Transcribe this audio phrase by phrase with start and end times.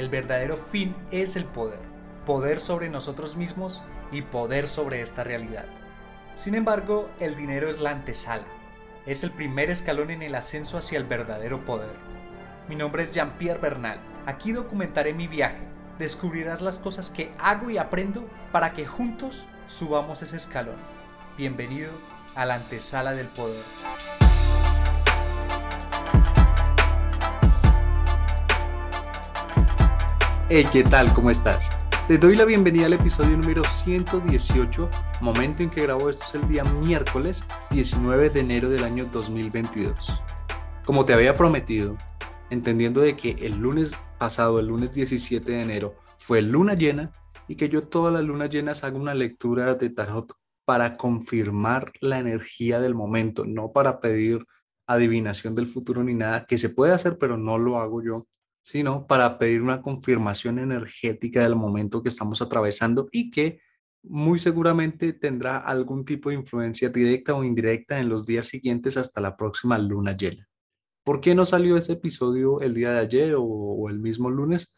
[0.00, 1.82] El verdadero fin es el poder.
[2.24, 5.66] Poder sobre nosotros mismos y poder sobre esta realidad.
[6.36, 8.46] Sin embargo, el dinero es la antesala.
[9.04, 11.92] Es el primer escalón en el ascenso hacia el verdadero poder.
[12.66, 14.00] Mi nombre es Jean-Pierre Bernal.
[14.24, 15.68] Aquí documentaré mi viaje.
[15.98, 20.76] Descubrirás las cosas que hago y aprendo para que juntos subamos ese escalón.
[21.36, 21.90] Bienvenido
[22.36, 23.62] a la antesala del poder.
[30.52, 31.14] Hey, ¿qué tal?
[31.14, 31.70] ¿Cómo estás?
[32.08, 36.48] Te doy la bienvenida al episodio número 118, momento en que grabo esto es el
[36.48, 40.20] día miércoles 19 de enero del año 2022.
[40.84, 41.96] Como te había prometido,
[42.50, 47.12] entendiendo de que el lunes pasado, el lunes 17 de enero, fue luna llena
[47.46, 50.32] y que yo todas las lunas llenas hago una lectura de tarot
[50.64, 54.44] para confirmar la energía del momento, no para pedir
[54.88, 58.26] adivinación del futuro ni nada, que se puede hacer, pero no lo hago yo
[58.62, 63.60] sino para pedir una confirmación energética del momento que estamos atravesando y que
[64.02, 69.20] muy seguramente tendrá algún tipo de influencia directa o indirecta en los días siguientes hasta
[69.20, 70.48] la próxima luna llena.
[71.04, 74.74] ¿Por qué no salió ese episodio el día de ayer o, el mismo lunes?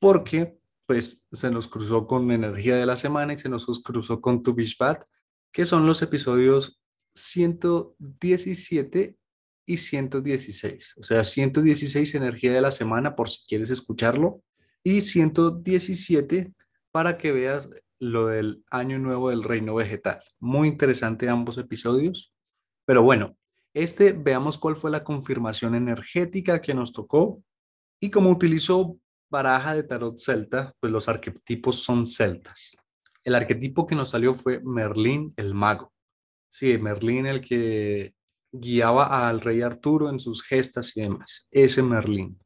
[0.00, 4.42] Porque pues se nos cruzó con energía de la semana y se nos cruzó con
[4.42, 5.04] Tu Bishbat,
[5.52, 6.80] que son los episodios
[7.14, 9.18] 117
[9.66, 10.94] y 116.
[10.96, 14.42] O sea, 116 energía de la semana por si quieres escucharlo
[14.82, 16.52] y 117
[16.92, 17.68] para que veas
[17.98, 20.22] lo del año nuevo del reino vegetal.
[20.38, 22.32] Muy interesante ambos episodios.
[22.84, 23.36] Pero bueno,
[23.74, 27.42] este veamos cuál fue la confirmación energética que nos tocó
[28.00, 28.98] y como utilizó
[29.28, 32.76] baraja de tarot celta, pues los arquetipos son celtas.
[33.24, 35.92] El arquetipo que nos salió fue Merlín el mago.
[36.48, 38.14] Sí, Merlín el que
[38.52, 42.38] guiaba al rey Arturo en sus gestas y demás, ese Merlín.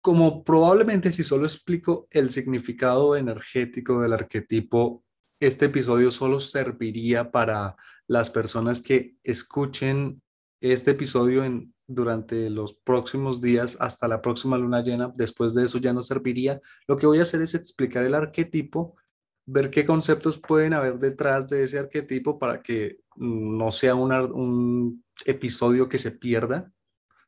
[0.00, 5.04] Como probablemente si solo explico el significado energético del arquetipo,
[5.40, 7.76] este episodio solo serviría para
[8.06, 10.22] las personas que escuchen
[10.60, 15.12] este episodio en, durante los próximos días hasta la próxima luna llena.
[15.14, 16.60] Después de eso ya no serviría.
[16.86, 18.96] Lo que voy a hacer es explicar el arquetipo,
[19.44, 25.88] ver qué conceptos pueden haber detrás de ese arquetipo para que no sea un episodio
[25.88, 26.70] que se pierda,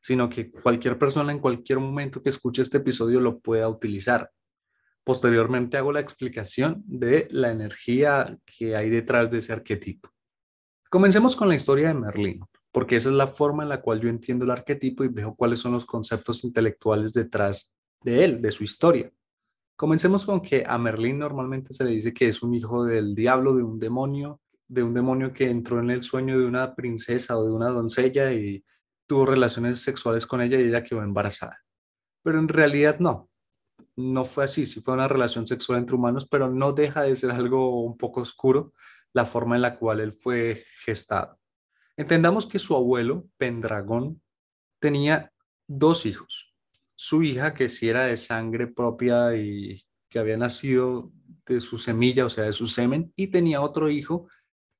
[0.01, 4.31] sino que cualquier persona en cualquier momento que escuche este episodio lo pueda utilizar.
[5.03, 10.09] Posteriormente hago la explicación de la energía que hay detrás de ese arquetipo.
[10.89, 14.09] Comencemos con la historia de Merlín, porque esa es la forma en la cual yo
[14.09, 18.63] entiendo el arquetipo y veo cuáles son los conceptos intelectuales detrás de él, de su
[18.63, 19.11] historia.
[19.75, 23.55] Comencemos con que a Merlín normalmente se le dice que es un hijo del diablo,
[23.55, 27.43] de un demonio, de un demonio que entró en el sueño de una princesa o
[27.43, 28.63] de una doncella y
[29.07, 31.57] tuvo relaciones sexuales con ella y ella quedó embarazada.
[32.23, 33.29] Pero en realidad no,
[33.95, 37.31] no fue así, sí fue una relación sexual entre humanos, pero no deja de ser
[37.31, 38.73] algo un poco oscuro
[39.11, 41.39] la forma en la cual él fue gestado.
[41.97, 44.21] Entendamos que su abuelo, Pendragón,
[44.79, 45.33] tenía
[45.67, 46.53] dos hijos.
[46.95, 51.11] Su hija, que sí era de sangre propia y que había nacido
[51.45, 54.27] de su semilla, o sea, de su semen, y tenía otro hijo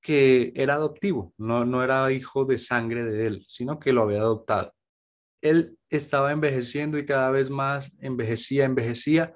[0.01, 4.19] que era adoptivo, no, no era hijo de sangre de él, sino que lo había
[4.19, 4.73] adoptado.
[5.41, 9.35] Él estaba envejeciendo y cada vez más envejecía, envejecía,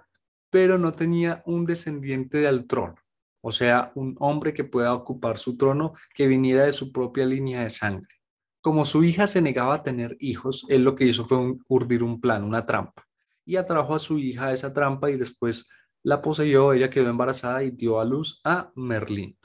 [0.50, 2.96] pero no tenía un descendiente del trono,
[3.42, 7.64] o sea, un hombre que pueda ocupar su trono que viniera de su propia línea
[7.64, 8.14] de sangre.
[8.62, 12.22] Como su hija se negaba a tener hijos, él lo que hizo fue urdir un
[12.22, 13.06] plan, una trampa,
[13.46, 15.70] y atrajo a su hija a esa trampa y después
[16.04, 19.38] la poseyó, ella quedó embarazada y dio a luz a Merlín.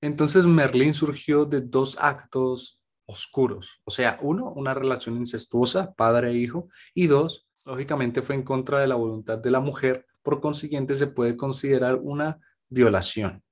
[0.00, 3.80] Entonces Merlín surgió de dos actos oscuros.
[3.84, 8.80] O sea, uno, una relación incestuosa, padre e hijo, y dos, lógicamente fue en contra
[8.80, 12.38] de la voluntad de la mujer, por consiguiente se puede considerar una
[12.68, 13.42] violación.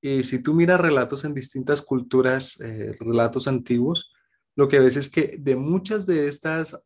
[0.00, 4.12] Y si tú miras relatos en distintas culturas, eh, relatos antiguos,
[4.54, 6.82] lo que ves es que de muchas de estas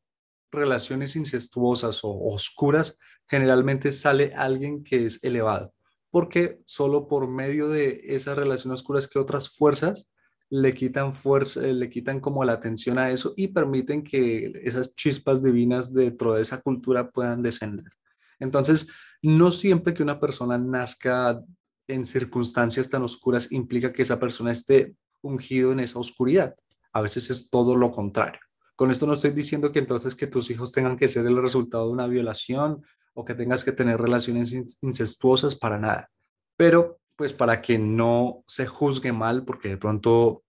[0.50, 2.98] relaciones incestuosas o oscuras,
[3.28, 5.72] generalmente sale alguien que es elevado,
[6.10, 10.08] porque solo por medio de esas relaciones oscuras que otras fuerzas
[10.50, 15.42] le quitan fuerza, le quitan como la atención a eso y permiten que esas chispas
[15.42, 17.92] divinas dentro de esa cultura puedan descender.
[18.40, 18.88] Entonces,
[19.22, 21.40] no siempre que una persona nazca
[21.86, 26.54] en circunstancias tan oscuras implica que esa persona esté ungido en esa oscuridad.
[26.92, 28.40] A veces es todo lo contrario.
[28.74, 31.86] Con esto no estoy diciendo que entonces que tus hijos tengan que ser el resultado
[31.86, 32.82] de una violación
[33.20, 36.10] o que tengas que tener relaciones incestuosas para nada.
[36.56, 40.42] Pero pues para que no se juzgue mal, porque de pronto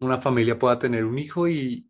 [0.00, 1.84] una familia pueda tener un hijo y,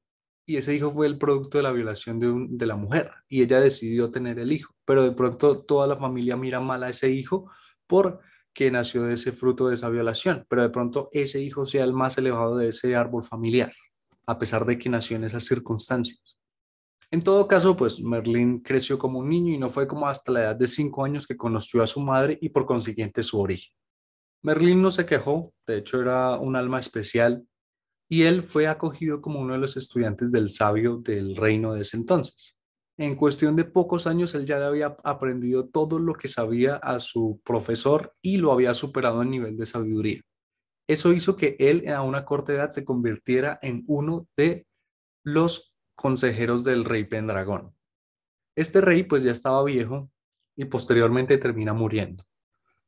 [0.46, 4.10] ese hijo fue el producto de la violación de, de la mujer y ella decidió
[4.10, 7.50] tener el hijo, pero de pronto toda la familia mira mal a ese hijo
[7.86, 8.20] por
[8.54, 11.92] que nació de ese fruto de esa violación, pero de pronto ese hijo sea el
[11.92, 13.72] más elevado de ese árbol familiar
[14.28, 16.37] a pesar de que nació en esas circunstancias.
[17.10, 20.40] En todo caso, pues Merlín creció como un niño y no fue como hasta la
[20.40, 23.72] edad de cinco años que conoció a su madre y por consiguiente su origen.
[24.42, 27.46] Merlín no se quejó, de hecho era un alma especial
[28.10, 31.96] y él fue acogido como uno de los estudiantes del sabio del reino de ese
[31.96, 32.56] entonces.
[32.98, 37.40] En cuestión de pocos años, él ya había aprendido todo lo que sabía a su
[37.44, 40.20] profesor y lo había superado en nivel de sabiduría.
[40.88, 44.66] Eso hizo que él a una corta edad se convirtiera en uno de
[45.24, 45.67] los
[45.98, 47.74] consejeros del rey Pendragón.
[48.54, 50.08] Este rey pues ya estaba viejo
[50.54, 52.24] y posteriormente termina muriendo.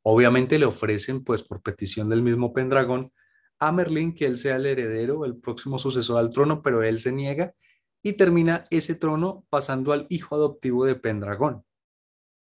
[0.01, 3.11] Obviamente le ofrecen pues por petición del mismo Pendragón
[3.59, 7.11] a Merlín que él sea el heredero, el próximo sucesor al trono, pero él se
[7.11, 7.53] niega
[8.01, 11.65] y termina ese trono pasando al hijo adoptivo de Pendragón.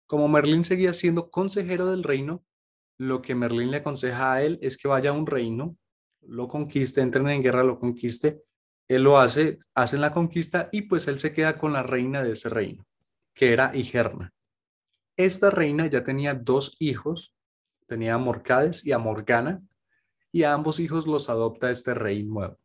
[0.05, 2.45] Como Merlín seguía siendo consejero del reino,
[2.99, 5.75] lo que Merlín le aconseja a él es que vaya a un reino,
[6.21, 8.43] lo conquiste, entren en guerra, lo conquiste,
[8.89, 12.33] él lo hace, hacen la conquista y pues él se queda con la reina de
[12.33, 12.85] ese reino,
[13.35, 14.33] que era Igerna.
[15.15, 17.35] Esta reina ya tenía dos hijos,
[17.85, 19.61] tenía a Morcades y a Morgana,
[20.31, 22.57] y a ambos hijos los adopta este rey nuevo.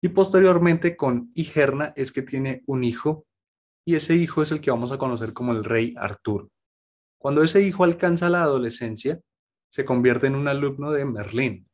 [0.00, 3.26] Y posteriormente con Igerna es que tiene un hijo,
[3.84, 6.50] y ese hijo es el que vamos a conocer como el rey Arturo.
[7.18, 9.20] Cuando ese hijo alcanza la adolescencia,
[9.68, 11.68] se convierte en un alumno de Merlín.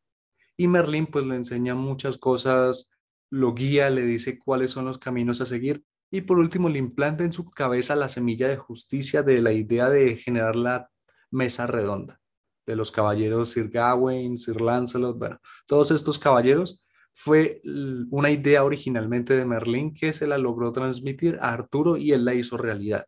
[0.57, 2.92] Y Merlín pues le enseña muchas cosas,
[3.33, 7.25] lo guía, le dice cuáles son los caminos a seguir y por último le implanta
[7.25, 10.91] en su cabeza la semilla de justicia de la idea de generar la
[11.31, 12.21] mesa redonda
[12.67, 16.85] de los caballeros Sir Gawain, Sir Lancelot, bueno, todos estos caballeros
[17.15, 17.63] fue
[18.11, 22.35] una idea originalmente de Merlín que se la logró transmitir a Arturo y él la
[22.35, 23.07] hizo realidad.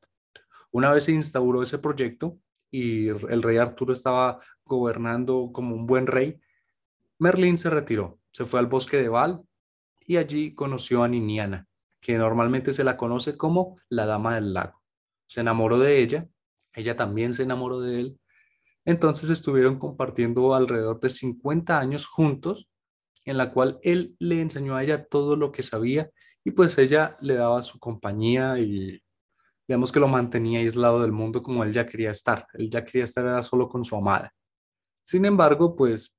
[0.71, 2.39] Una vez se instauró ese proyecto,
[2.71, 6.41] y el rey Arturo estaba gobernando como un buen rey,
[7.19, 9.43] Merlín se retiró, se fue al bosque de Val
[10.07, 11.67] y allí conoció a Niniana,
[12.01, 14.83] que normalmente se la conoce como la Dama del Lago.
[15.27, 16.29] Se enamoró de ella,
[16.75, 18.21] ella también se enamoró de él,
[18.85, 22.69] entonces estuvieron compartiendo alrededor de 50 años juntos,
[23.25, 26.11] en la cual él le enseñó a ella todo lo que sabía
[26.45, 29.03] y pues ella le daba su compañía y
[29.67, 32.47] digamos que lo mantenía aislado del mundo como él ya quería estar.
[32.53, 34.31] Él ya quería estar solo con su amada.
[35.03, 36.15] Sin embargo, pues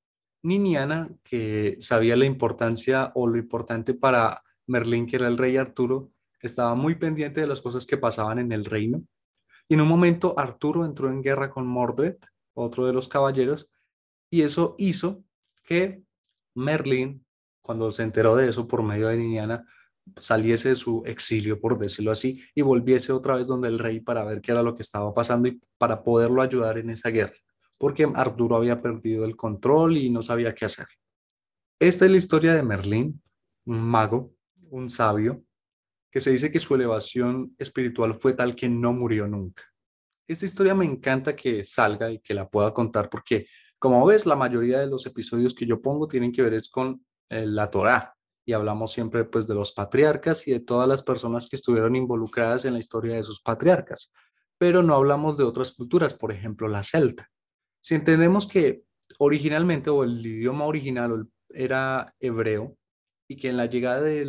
[0.46, 6.12] Niniana, que sabía la importancia o lo importante para Merlín, que era el rey Arturo,
[6.40, 9.04] estaba muy pendiente de las cosas que pasaban en el reino.
[9.68, 12.18] Y en un momento Arturo entró en guerra con Mordred,
[12.54, 13.70] otro de los caballeros,
[14.30, 15.24] y eso hizo
[15.64, 16.04] que
[16.54, 17.26] Merlín,
[17.62, 19.66] cuando se enteró de eso por medio de Niniana,
[20.18, 24.24] saliese de su exilio, por decirlo así, y volviese otra vez donde el rey para
[24.24, 27.36] ver qué era lo que estaba pasando y para poderlo ayudar en esa guerra,
[27.78, 30.88] porque Arturo había perdido el control y no sabía qué hacer.
[31.80, 33.22] Esta es la historia de Merlín,
[33.66, 34.34] un mago,
[34.70, 35.44] un sabio,
[36.12, 39.64] que se dice que su elevación espiritual fue tal que no murió nunca.
[40.28, 44.36] Esta historia me encanta que salga y que la pueda contar porque, como ves, la
[44.36, 48.16] mayoría de los episodios que yo pongo tienen que ver con eh, la Torá,
[48.46, 52.66] y hablamos siempre pues de los patriarcas y de todas las personas que estuvieron involucradas
[52.66, 54.14] en la historia de sus patriarcas,
[54.58, 57.30] pero no hablamos de otras culturas, por ejemplo la celta.
[57.86, 58.82] Si entendemos que
[59.20, 62.76] originalmente o el idioma original era hebreo
[63.30, 64.26] y que en la llegada de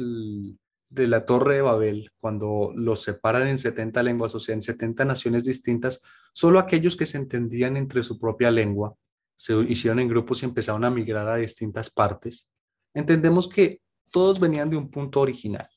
[0.91, 5.45] la Torre de Babel, cuando los separan en 70 lenguas, o sea, en 70 naciones
[5.45, 6.03] distintas,
[6.35, 8.95] solo aquellos que se entendían entre su propia lengua
[9.37, 12.51] se hicieron en grupos y empezaron a migrar a distintas partes.
[12.93, 15.71] Entendemos que todos venían de un punto original.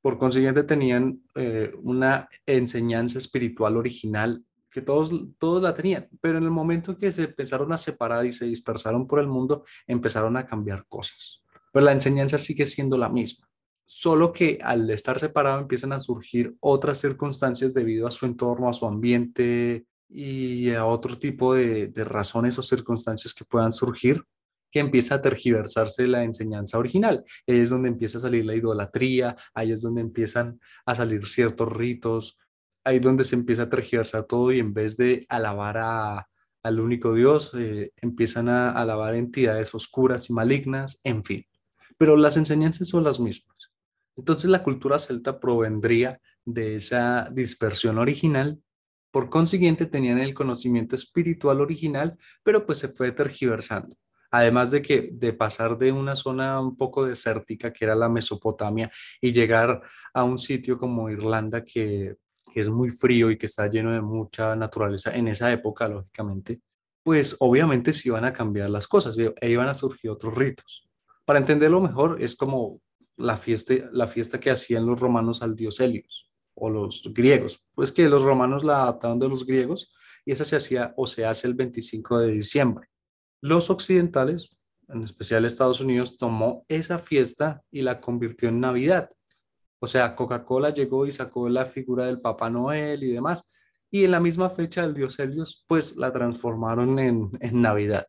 [0.00, 6.44] Por consiguiente, tenían eh, una enseñanza espiritual original que todos, todos la tenían, pero en
[6.44, 10.46] el momento que se empezaron a separar y se dispersaron por el mundo, empezaron a
[10.46, 11.42] cambiar cosas.
[11.72, 13.48] Pero la enseñanza sigue siendo la misma,
[13.84, 18.74] solo que al estar separado empiezan a surgir otras circunstancias debido a su entorno, a
[18.74, 24.24] su ambiente y a otro tipo de, de razones o circunstancias que puedan surgir
[24.72, 27.22] que empieza a tergiversarse la enseñanza original.
[27.46, 31.70] Ahí es donde empieza a salir la idolatría, ahí es donde empiezan a salir ciertos
[31.70, 32.38] ritos,
[32.84, 36.28] ahí donde se empieza a tergiversar todo y en vez de alabar a,
[36.62, 41.46] al único Dios, eh, empiezan a alabar entidades oscuras y malignas, en fin.
[41.96, 43.72] Pero las enseñanzas son las mismas.
[44.16, 48.60] Entonces la cultura celta provendría de esa dispersión original,
[49.10, 53.94] por consiguiente tenían el conocimiento espiritual original, pero pues se fue tergiversando.
[54.30, 58.90] Además de que de pasar de una zona un poco desértica que era la Mesopotamia
[59.20, 59.82] y llegar
[60.14, 62.16] a un sitio como Irlanda que,
[62.60, 66.60] es muy frío y que está lleno de mucha naturaleza en esa época, lógicamente,
[67.02, 70.88] pues obviamente se iban a cambiar las cosas e iban a surgir otros ritos.
[71.24, 72.80] Para entenderlo mejor, es como
[73.16, 77.92] la fiesta, la fiesta que hacían los romanos al dios Helios o los griegos, pues
[77.92, 79.92] que los romanos la adaptaron de los griegos
[80.24, 82.88] y esa se hacía o se hace el 25 de diciembre.
[83.40, 84.56] Los occidentales,
[84.88, 89.10] en especial Estados Unidos, tomó esa fiesta y la convirtió en Navidad.
[89.84, 93.44] O sea, Coca-Cola llegó y sacó la figura del Papá Noel y demás.
[93.90, 98.06] Y en la misma fecha del Dios Helios, pues la transformaron en, Navidad.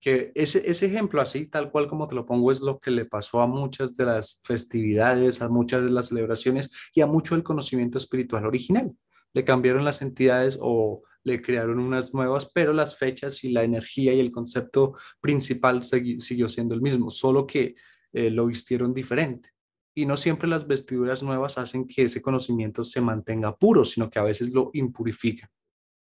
[0.00, 3.06] Que ese, ese ejemplo así, tal cual como te lo pongo, es lo que le
[3.06, 7.42] pasó a muchas de las festividades, a muchas de las celebraciones y a mucho del
[7.42, 8.94] conocimiento espiritual original.
[9.32, 14.12] Le cambiaron las entidades o le crearon unas nuevas, pero las fechas y la energía
[14.12, 17.76] y el concepto principal siguió siendo el mismo, solo que
[18.12, 19.54] eh, lo vistieron diferente.
[19.98, 24.20] Y no siempre las vestiduras nuevas hacen que ese conocimiento se mantenga puro, sino que
[24.20, 25.50] a veces lo impurifican.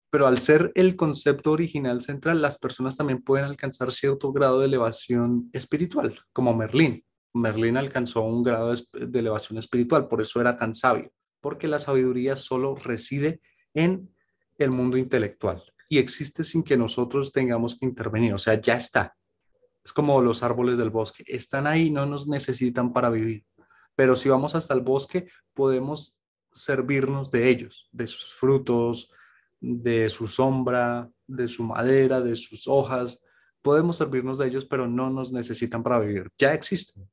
[0.09, 4.65] Pero al ser el concepto original central, las personas también pueden alcanzar cierto grado de
[4.65, 7.05] elevación espiritual, como Merlín.
[7.35, 12.35] Merlín alcanzó un grado de elevación espiritual, por eso era tan sabio, porque la sabiduría
[12.35, 13.43] solo reside
[13.75, 14.09] en
[14.57, 19.15] el mundo intelectual y existe sin que nosotros tengamos que intervenir, o sea, ya está.
[19.85, 23.45] Es como los árboles del bosque, están ahí, no nos necesitan para vivir,
[23.95, 26.17] pero si vamos hasta el bosque, podemos
[26.53, 29.11] servirnos de ellos, de sus frutos,
[29.61, 33.23] de su sombra, de su madera, de sus hojas,
[33.63, 37.09] podemos servirnos de ellos, pero no nos necesitan para vivir, ya existen.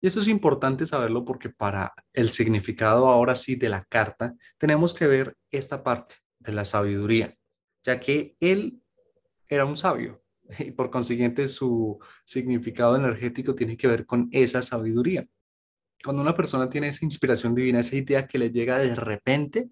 [0.00, 4.92] Y esto es importante saberlo porque para el significado ahora sí de la carta, tenemos
[4.92, 7.34] que ver esta parte de la sabiduría,
[7.82, 8.82] ya que él
[9.48, 10.22] era un sabio
[10.58, 15.26] y por consiguiente su significado energético tiene que ver con esa sabiduría.
[16.06, 19.70] Cuando una persona tiene esa inspiración divina, esa idea que le llega de repente,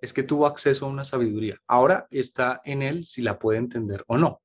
[0.00, 1.58] es que tuvo acceso a una sabiduría.
[1.68, 4.42] Ahora está en él si la puede entender o no.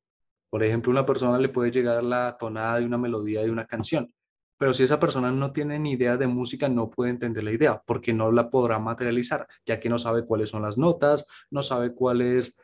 [0.51, 4.13] Por ejemplo, una persona le puede llegar la tonada de una melodía de una canción,
[4.59, 7.81] pero si esa persona no tiene ni idea de música, no puede entender la idea,
[7.87, 11.95] porque no la podrá materializar, ya que no sabe cuáles son las notas, no sabe
[11.95, 12.55] cuál es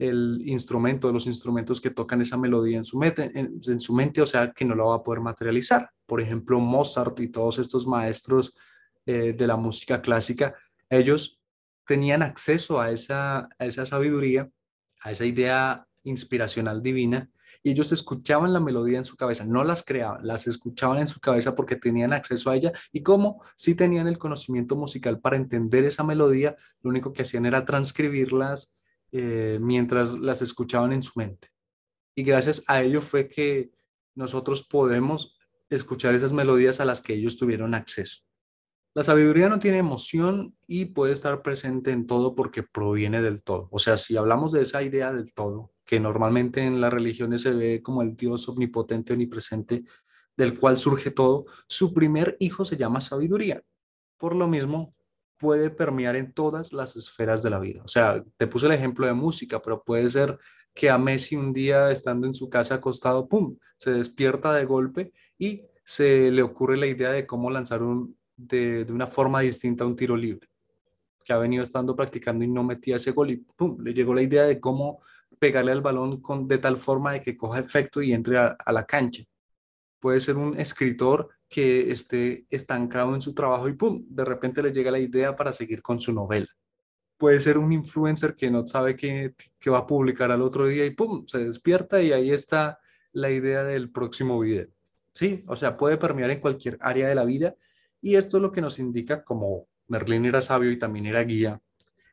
[0.00, 4.26] el instrumento, los instrumentos que tocan esa melodía en su, mente, en, su mente, o
[4.26, 5.90] sea, que no la va a poder materializar.
[6.06, 8.56] Por ejemplo, Mozart y todos estos maestros
[9.04, 10.54] eh, de la música clásica,
[10.88, 11.38] ellos
[11.86, 14.48] tenían acceso a esa, a esa sabiduría,
[15.02, 17.28] a esa idea inspiracional divina,
[17.62, 21.20] y ellos escuchaban la melodía en su cabeza, no las creaban, las escuchaban en su
[21.20, 25.84] cabeza porque tenían acceso a ella y como si tenían el conocimiento musical para entender
[25.84, 28.72] esa melodía, lo único que hacían era transcribirlas
[29.12, 31.48] eh, mientras las escuchaban en su mente.
[32.14, 33.70] Y gracias a ello fue que
[34.14, 35.38] nosotros podemos
[35.68, 38.22] escuchar esas melodías a las que ellos tuvieron acceso.
[38.92, 43.68] La sabiduría no tiene emoción y puede estar presente en todo porque proviene del todo.
[43.70, 47.52] O sea, si hablamos de esa idea del todo, que normalmente en las religiones se
[47.52, 49.84] ve como el Dios omnipotente, omnipresente,
[50.36, 53.62] del cual surge todo, su primer hijo se llama sabiduría.
[54.18, 54.94] Por lo mismo,
[55.40, 57.82] puede permear en todas las esferas de la vida.
[57.84, 60.38] O sea, te puse el ejemplo de música, pero puede ser
[60.74, 65.12] que a Messi un día estando en su casa acostado, ¡pum!, se despierta de golpe
[65.38, 69.86] y se le ocurre la idea de cómo lanzar un, de, de una forma distinta
[69.86, 70.48] un tiro libre,
[71.24, 74.22] que ha venido estando practicando y no metía ese gol y ¡pum!, le llegó la
[74.22, 75.00] idea de cómo
[75.40, 78.84] pegarle al balón con, de tal forma de que coja efecto y entre a, la
[78.84, 79.24] cancha.
[79.98, 84.06] Puede ser un escritor que esté estancado en su trabajo y ¡pum!
[84.08, 86.46] De repente le llega la idea para seguir con su novela.
[87.18, 89.34] Puede ser un influencer que no sabe qué,
[89.68, 91.26] va a publicar al otro día y ¡pum!
[91.26, 92.78] Se despierta y ahí está
[93.12, 94.68] la idea del próximo video.
[95.12, 97.56] Sí, o sea, puede permear en cualquier área de la vida
[98.00, 101.60] y esto es lo que nos indica como Merlín era sabio y también era guía,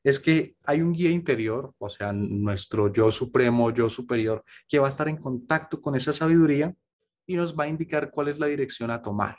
[0.03, 4.87] es que hay un guía interior, o sea, nuestro yo supremo, yo superior, que va
[4.87, 6.73] a estar en contacto con esa sabiduría
[7.27, 9.37] y nos va a indicar cuál es la dirección a tomar.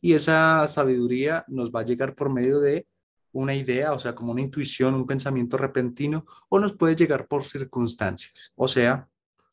[0.00, 2.86] Y esa sabiduría nos va a llegar por medio de
[3.32, 7.44] una idea, o sea, como una intuición, un pensamiento repentino, o nos puede llegar por
[7.44, 9.08] circunstancias, o sea,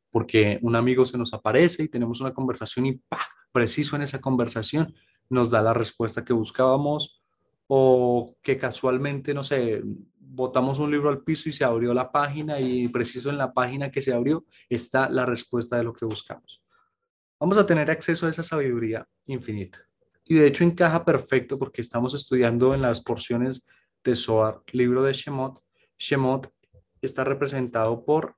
[0.09, 3.17] porque un amigo se nos aparece y tenemos una conversación y ¡pah!
[3.51, 4.93] preciso en esa conversación
[5.29, 7.23] nos da la respuesta que buscábamos,
[7.67, 9.81] o que casualmente, no sé,
[10.19, 13.91] botamos un libro al piso y se abrió la página y preciso en la página
[13.91, 16.62] que se abrió está la respuesta de lo que buscamos.
[17.43, 19.85] Vamos a tener acceso a esa sabiduría infinita.
[20.23, 23.65] Y de hecho encaja perfecto porque estamos estudiando en las porciones
[24.01, 25.61] de Zohar, libro de Shemot.
[25.99, 26.49] Shemot
[27.01, 28.33] está representado por,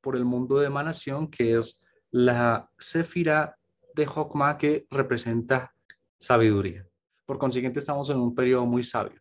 [0.00, 3.58] por el mundo de emanación, que es la Sefira
[3.94, 5.74] de Hokmah que representa
[6.18, 6.88] sabiduría.
[7.26, 9.20] Por consiguiente, estamos en un periodo muy sabio.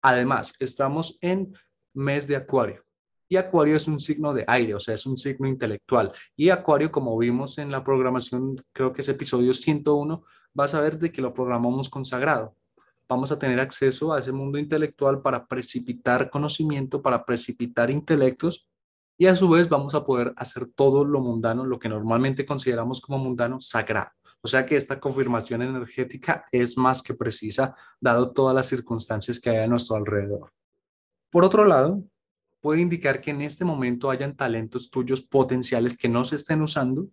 [0.00, 1.54] Además, estamos en
[1.94, 2.82] mes de Acuario.
[3.32, 6.12] Y Acuario es un signo de aire, o sea, es un signo intelectual.
[6.36, 10.22] Y Acuario, como vimos en la programación, creo que es episodio 101,
[10.52, 12.54] vas a ver de que lo programamos consagrado.
[13.08, 18.68] Vamos a tener acceso a ese mundo intelectual para precipitar conocimiento, para precipitar intelectos
[19.16, 23.00] y a su vez vamos a poder hacer todo lo mundano, lo que normalmente consideramos
[23.00, 24.10] como mundano, sagrado.
[24.42, 29.48] O sea que esta confirmación energética es más que precisa, dado todas las circunstancias que
[29.48, 30.52] hay a nuestro alrededor.
[31.30, 32.04] Por otro lado,
[32.62, 37.08] puede indicar que en este momento hayan talentos tuyos potenciales que no se estén usando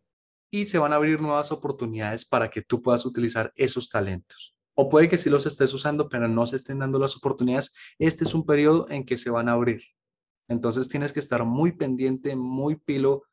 [0.52, 4.56] y se van a abrir nuevas oportunidades para que tú puedas utilizar esos talentos.
[4.76, 7.74] O puede que sí los estés usando, pero no se estén dando las oportunidades.
[7.98, 9.82] Este es un periodo en que se van a abrir.
[10.48, 13.24] Entonces tienes que estar muy pendiente, muy pilo,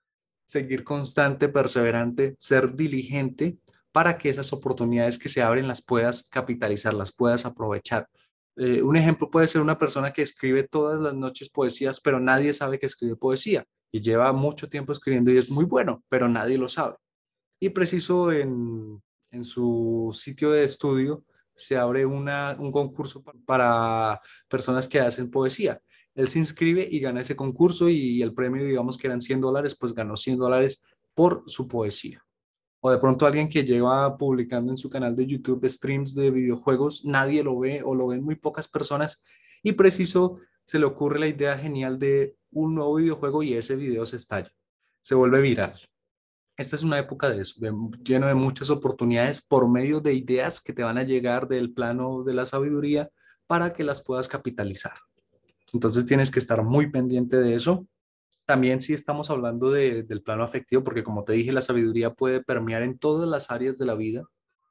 [0.47, 3.59] seguir constante, perseverante, ser diligente
[3.93, 8.09] para que esas oportunidades que se abren las puedas capitalizar, las puedas aprovechar.
[8.57, 12.53] Eh, un ejemplo puede ser una persona que escribe todas las noches poesías, pero nadie
[12.53, 16.57] sabe que escribe poesía y lleva mucho tiempo escribiendo y es muy bueno, pero nadie
[16.57, 16.97] lo sabe.
[17.61, 24.89] Y preciso en, en su sitio de estudio se abre una, un concurso para personas
[24.89, 25.81] que hacen poesía.
[26.15, 29.77] Él se inscribe y gana ese concurso y el premio, digamos que eran 100 dólares,
[29.79, 30.83] pues ganó 100 dólares
[31.15, 32.26] por su poesía
[32.81, 37.05] o de pronto alguien que lleva publicando en su canal de YouTube streams de videojuegos,
[37.05, 39.25] nadie lo ve o lo ven muy pocas personas
[39.63, 44.05] y preciso se le ocurre la idea genial de un nuevo videojuego y ese video
[44.07, 44.53] se estalla,
[45.01, 45.81] se vuelve viral.
[46.57, 47.61] Esta es una época de eso,
[48.03, 52.25] lleno de muchas oportunidades por medio de ideas que te van a llegar del plano
[52.25, 53.11] de la sabiduría
[53.47, 54.95] para que las puedas capitalizar.
[55.73, 57.87] Entonces tienes que estar muy pendiente de eso
[58.47, 62.83] también si estamos hablando del plano afectivo, porque como te dije, la sabiduría puede permear
[62.83, 64.25] en todas las áreas de la vida.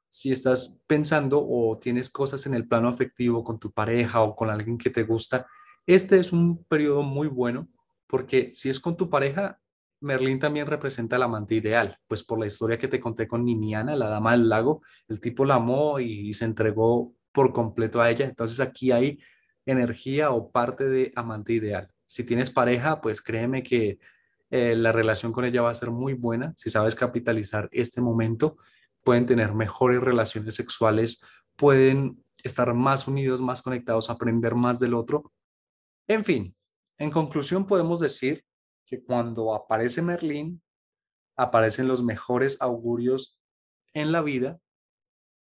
[0.08, 4.50] Si estás pensando o tienes cosas en el plano afectivo con tu pareja o con
[4.50, 5.46] alguien que te gusta,
[5.86, 7.68] este es un periodo muy bueno
[8.06, 9.60] porque si es con tu pareja,
[10.00, 13.96] Merlín también representa el amante ideal, pues por la historia que te conté con Niniana,
[13.96, 18.24] la dama del lago, el tipo la amó y se entregó por completo a ella.
[18.26, 19.18] Entonces aquí hay
[19.64, 21.90] energía o parte de amante ideal.
[22.06, 23.98] Si tienes pareja, pues créeme que
[24.50, 26.54] eh, la relación con ella va a ser muy buena.
[26.56, 28.56] Si sabes capitalizar este momento,
[29.02, 31.20] pueden tener mejores relaciones sexuales,
[31.56, 35.32] pueden estar más unidos, más conectados, aprender más del otro.
[36.06, 36.56] En fin,
[36.98, 38.44] en conclusión podemos decir
[38.86, 40.62] que cuando aparece Merlín,
[41.36, 43.38] aparecen los mejores augurios
[43.92, 44.58] en la vida,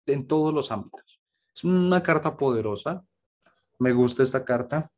[0.06, 1.20] en todos los ámbitos.
[1.54, 3.04] Es una carta poderosa.
[3.78, 4.90] Me gusta esta carta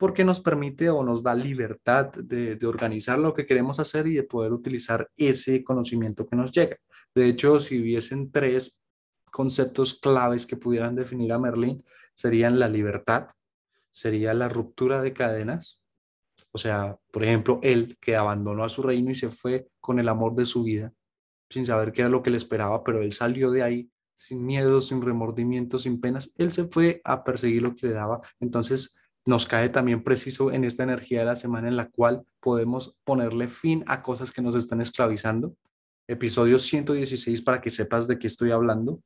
[0.00, 4.22] porque nos permite o nos da libertad de, organizar lo que queremos hacer y de
[4.22, 6.78] poder utilizar ese conocimiento que nos llega.
[7.14, 8.80] De hecho, si hubiesen tres
[9.30, 11.84] conceptos claves que pudieran definir a Merlín,
[12.14, 13.28] serían la libertad,
[13.90, 15.82] sería la ruptura de cadenas,
[16.50, 20.08] o sea, por ejemplo, él que abandonó a su reino y se fue con el
[20.08, 20.94] amor de su vida,
[21.50, 24.80] sin saber qué era lo que le esperaba, pero él salió de ahí sin miedo,
[24.80, 28.22] sin remordimiento, sin penas, él se fue a perseguir lo que le daba.
[28.38, 32.96] Entonces, nos cae también preciso en esta energía de la semana en la cual podemos
[33.04, 35.54] ponerle fin a cosas que nos están esclavizando.
[36.08, 39.02] Episodio 116 para que sepas de qué estoy hablando.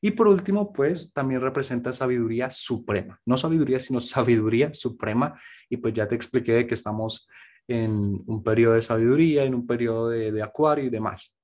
[0.00, 3.18] Y por último, pues también representa sabiduría suprema.
[3.24, 5.40] No sabiduría, sino sabiduría suprema.
[5.70, 7.26] Y pues ya te expliqué de que estamos
[7.66, 11.34] en un periodo de sabiduría, en un periodo de, de acuario y demás.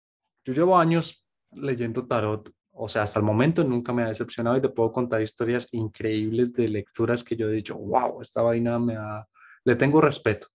[0.44, 4.62] Yo llevo años leyendo tarot o sea, hasta el momento nunca me ha decepcionado y
[4.62, 8.96] te puedo contar historias increíbles de lecturas que yo he dicho, wow, esta vaina me
[8.96, 9.26] ha...
[9.64, 10.46] le tengo respeto.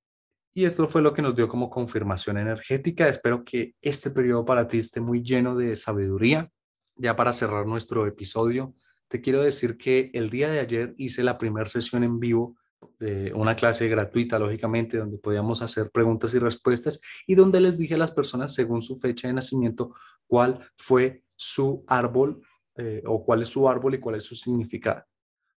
[0.51, 3.07] Y esto fue lo que nos dio como confirmación energética.
[3.07, 6.49] Espero que este periodo para ti esté muy lleno de sabiduría.
[6.95, 8.73] ya para cerrar nuestro episodio,
[9.07, 12.55] te quiero decir que el día de ayer hice la primera sesión en vivo
[12.97, 17.93] de una clase gratuita, lógicamente, donde podíamos hacer preguntas y respuestas y donde les dije
[17.93, 19.93] a las personas, según su fecha de nacimiento,
[20.25, 22.41] cuál fue su árbol
[22.77, 25.03] eh, o cuál es su árbol y cuál es su significado.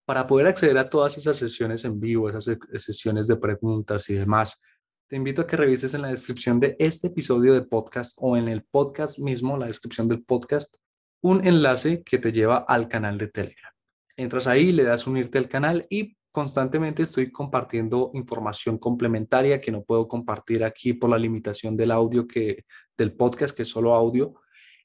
[0.05, 4.61] Para poder acceder a todas esas sesiones en vivo, esas sesiones de preguntas y demás,
[5.07, 8.47] te invito a que revises en la descripción de este episodio de podcast o en
[8.47, 10.75] el podcast mismo, la descripción del podcast,
[11.21, 13.71] un enlace que te lleva al canal de Telegram.
[14.15, 19.83] Entras ahí, le das unirte al canal y constantemente estoy compartiendo información complementaria que no
[19.83, 22.65] puedo compartir aquí por la limitación del audio que
[22.97, 24.35] del podcast que es solo audio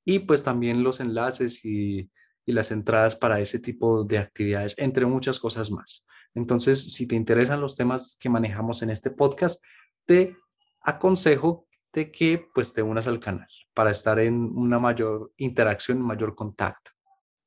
[0.05, 2.11] y pues también los enlaces y,
[2.45, 6.05] las entradas para ese tipo de actividades entre muchas cosas más.
[6.35, 9.63] Entonces, si te interesan los temas que manejamos en este podcast,
[10.05, 10.37] te
[10.83, 16.35] aconsejo de que pues te unas al canal para estar en una mayor interacción, mayor
[16.35, 16.91] contacto.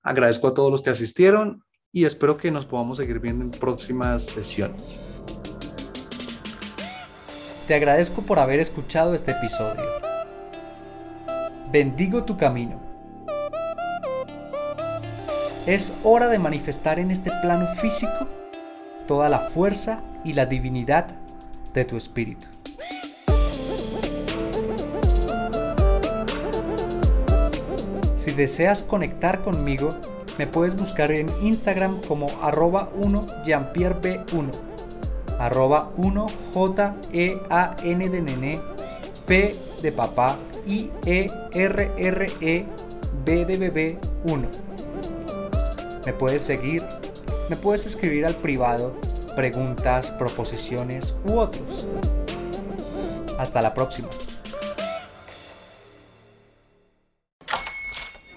[0.01, 4.25] Agradezco a todos los que asistieron y espero que nos podamos seguir viendo en próximas
[4.25, 5.21] sesiones.
[7.67, 10.04] Te agradezco por haber escuchado este episodio.
[11.71, 12.79] Bendigo tu camino.
[15.65, 18.27] Es hora de manifestar en este plano físico
[19.07, 21.07] toda la fuerza y la divinidad
[21.73, 22.45] de tu espíritu.
[28.15, 29.89] Si deseas conectar conmigo,
[30.37, 34.51] me puedes buscar en Instagram como arroba 1 jeanpierreb1
[35.39, 37.39] arroba 1 j e
[39.27, 42.65] p de papá i e r r e
[43.23, 44.47] b de bebé 1
[46.05, 46.83] me puedes seguir
[47.49, 48.99] me puedes escribir al privado
[49.35, 51.87] preguntas proposiciones u otros
[53.37, 54.09] hasta la próxima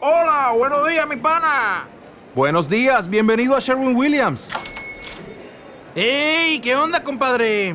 [0.01, 1.89] Hola, buenos días, mi pana.
[2.35, 4.49] Buenos días, bienvenido a Sherwin Williams.
[5.97, 6.61] ¡Ey!
[6.61, 7.75] ¿Qué onda, compadre?